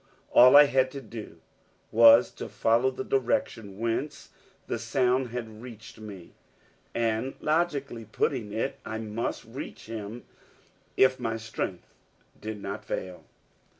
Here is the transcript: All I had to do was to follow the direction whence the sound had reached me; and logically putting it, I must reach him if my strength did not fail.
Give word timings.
All 0.31 0.55
I 0.55 0.63
had 0.63 0.89
to 0.93 0.99
do 0.99 1.41
was 1.91 2.31
to 2.31 2.49
follow 2.49 2.89
the 2.89 3.03
direction 3.03 3.77
whence 3.77 4.29
the 4.65 4.79
sound 4.79 5.27
had 5.27 5.61
reached 5.61 5.99
me; 5.99 6.33
and 6.95 7.35
logically 7.39 8.05
putting 8.05 8.51
it, 8.51 8.79
I 8.83 8.97
must 8.97 9.45
reach 9.45 9.85
him 9.85 10.25
if 10.97 11.19
my 11.19 11.37
strength 11.37 11.93
did 12.39 12.59
not 12.63 12.83
fail. 12.83 13.25